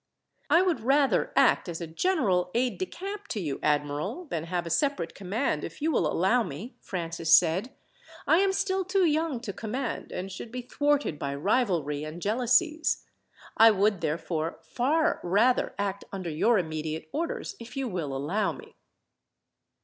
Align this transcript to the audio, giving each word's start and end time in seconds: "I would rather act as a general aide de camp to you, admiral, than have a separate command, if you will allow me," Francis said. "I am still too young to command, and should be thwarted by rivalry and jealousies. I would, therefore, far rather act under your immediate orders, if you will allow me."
"I 0.49 0.63
would 0.63 0.79
rather 0.79 1.31
act 1.35 1.69
as 1.69 1.79
a 1.79 1.85
general 1.85 2.49
aide 2.55 2.79
de 2.79 2.87
camp 2.87 3.27
to 3.27 3.39
you, 3.39 3.59
admiral, 3.61 4.25
than 4.25 4.45
have 4.45 4.65
a 4.65 4.71
separate 4.71 5.13
command, 5.13 5.63
if 5.63 5.79
you 5.79 5.91
will 5.91 6.11
allow 6.11 6.41
me," 6.41 6.73
Francis 6.81 7.31
said. 7.31 7.75
"I 8.25 8.39
am 8.39 8.51
still 8.51 8.83
too 8.83 9.05
young 9.05 9.39
to 9.41 9.53
command, 9.53 10.11
and 10.11 10.31
should 10.31 10.51
be 10.51 10.63
thwarted 10.63 11.19
by 11.19 11.35
rivalry 11.35 12.03
and 12.03 12.19
jealousies. 12.19 13.05
I 13.57 13.69
would, 13.69 14.01
therefore, 14.01 14.57
far 14.63 15.19
rather 15.23 15.75
act 15.77 16.03
under 16.11 16.31
your 16.31 16.57
immediate 16.57 17.07
orders, 17.13 17.55
if 17.59 17.77
you 17.77 17.87
will 17.87 18.15
allow 18.17 18.51
me." 18.53 18.73